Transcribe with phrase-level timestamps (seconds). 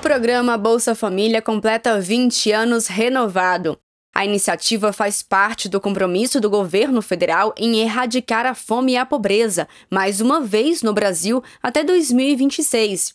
[0.00, 3.78] O programa Bolsa Família completa 20 anos renovado.
[4.14, 9.04] A iniciativa faz parte do compromisso do governo federal em erradicar a fome e a
[9.04, 13.12] pobreza, mais uma vez no Brasil, até 2026.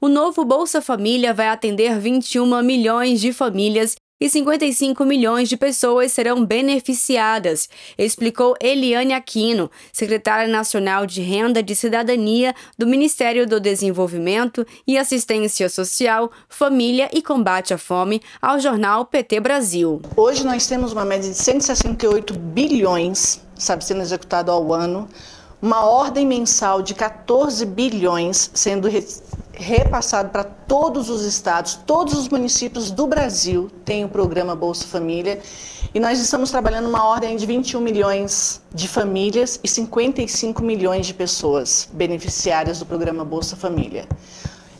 [0.00, 6.12] O novo Bolsa Família vai atender 21 milhões de famílias e 55 milhões de pessoas
[6.12, 14.66] serão beneficiadas, explicou Eliane Aquino, secretária nacional de Renda de Cidadania do Ministério do Desenvolvimento
[14.86, 20.02] e Assistência Social, Família e Combate à Fome, ao jornal PT Brasil.
[20.16, 25.08] Hoje nós temos uma média de 168 bilhões, sabe, sendo executado ao ano,
[25.60, 28.88] uma ordem mensal de 14 bilhões sendo
[29.58, 35.40] repassado para todos os estados, todos os municípios do Brasil têm o programa Bolsa Família.
[35.92, 41.14] E nós estamos trabalhando uma ordem de 21 milhões de famílias e 55 milhões de
[41.14, 44.06] pessoas beneficiárias do programa Bolsa Família.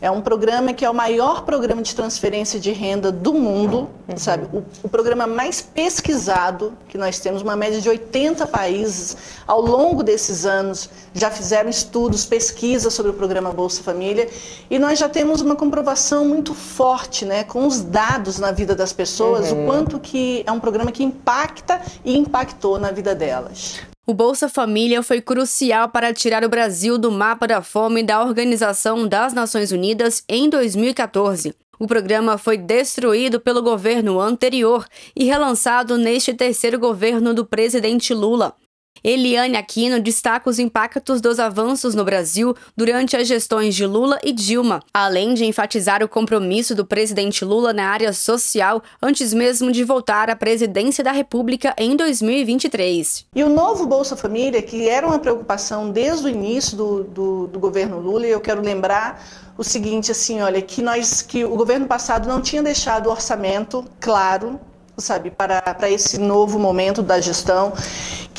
[0.01, 4.47] É um programa que é o maior programa de transferência de renda do mundo, sabe?
[4.53, 10.05] O, o, programa mais pesquisado que nós temos, uma média de 80 países ao longo
[10.05, 14.29] desses anos já fizeram estudos, pesquisas sobre o programa Bolsa Família
[14.71, 18.93] e nós já temos uma comprovação muito forte, né, com os dados na vida das
[18.93, 19.65] pessoas, uhum.
[19.65, 23.81] o quanto que é um programa que impacta e impactou na vida delas.
[24.11, 29.07] O Bolsa Família foi crucial para tirar o Brasil do mapa da fome da Organização
[29.07, 31.55] das Nações Unidas em 2014.
[31.79, 38.57] O programa foi destruído pelo governo anterior e relançado neste terceiro governo do presidente Lula.
[39.03, 44.33] Eliane Aquino destaca os impactos dos avanços no Brasil durante as gestões de Lula e
[44.33, 49.85] Dilma, além de enfatizar o compromisso do presidente Lula na área social antes mesmo de
[49.85, 53.27] voltar à presidência da República em 2023.
[53.35, 57.59] E o novo Bolsa Família, que era uma preocupação desde o início do, do, do
[57.59, 59.23] governo Lula, e eu quero lembrar
[59.57, 63.85] o seguinte, assim, olha, que nós, que o governo passado não tinha deixado o orçamento
[64.01, 64.61] claro
[65.01, 67.73] sabe, para, para esse novo momento da gestão,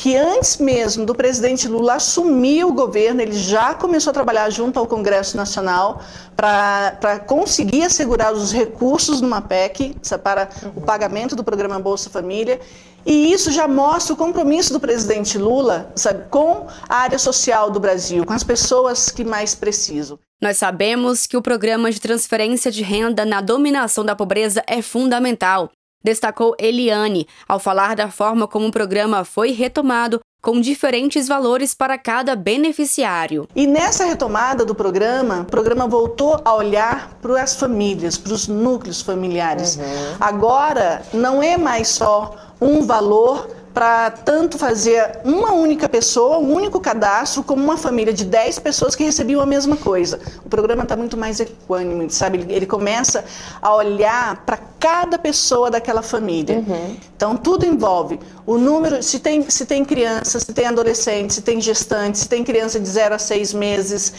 [0.00, 4.78] que antes mesmo do presidente Lula assumir o governo, ele já começou a trabalhar junto
[4.78, 6.00] ao Congresso Nacional
[6.34, 9.94] para conseguir assegurar os recursos numa PEC
[10.24, 12.58] para o pagamento do programa Bolsa Família.
[13.04, 17.78] E isso já mostra o compromisso do presidente Lula sabe, com a área social do
[17.78, 20.18] Brasil, com as pessoas que mais precisam.
[20.40, 25.70] Nós sabemos que o programa de transferência de renda na dominação da pobreza é fundamental
[26.02, 31.98] destacou Eliane ao falar da forma como o programa foi retomado com diferentes valores para
[31.98, 33.46] cada beneficiário.
[33.54, 38.48] E nessa retomada do programa, o programa voltou a olhar para as famílias, para os
[38.48, 39.76] núcleos familiares.
[39.76, 40.16] Uhum.
[40.18, 46.80] Agora, não é mais só um valor para tanto fazer uma única pessoa, um único
[46.80, 50.18] cadastro, como uma família de 10 pessoas que recebiam a mesma coisa.
[50.44, 52.44] O programa está muito mais equânime, sabe?
[52.48, 53.24] Ele, começa
[53.60, 56.56] a olhar para cada pessoa daquela família.
[56.56, 56.96] Uhum.
[57.16, 61.60] Então, tudo envolve o número, se tem, se tem criança, se tem adolescente, se tem
[61.60, 64.12] gestante, se tem criança de 0 a 6 meses,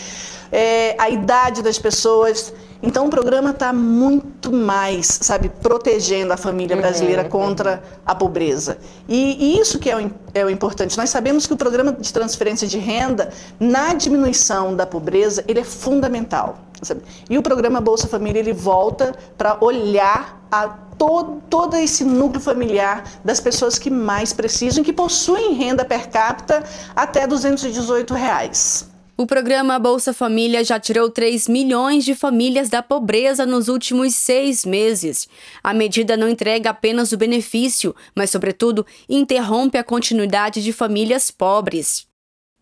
[0.52, 2.54] é, a idade das pessoas.
[2.84, 8.16] Então o programa está muito mais, sabe, protegendo a família uhum, brasileira uhum, contra a
[8.16, 8.78] pobreza.
[9.08, 10.98] E, e, isso que é o, é o importante.
[10.98, 15.64] Nós sabemos que o programa de transferência de renda, na diminuição da pobreza, ele é
[15.64, 16.58] fundamental.
[16.82, 17.02] Sabe?
[17.30, 23.04] E o programa Bolsa Família, ele volta para olhar a todo, todo esse núcleo familiar
[23.24, 26.64] das pessoas que mais precisam, que possuem renda per capita
[26.96, 28.90] até 218 reais.
[29.18, 34.66] O programa Bolsa Família já tirou 3 milhões de famílias da pobreza nos últimos seis
[34.66, 35.28] meses.
[35.62, 42.08] A medida não entrega apenas o benefício, mas, sobretudo, interrompe a continuidade de famílias pobres.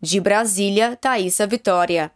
[0.02, 2.12] De Brasília, Thaisa Vitória.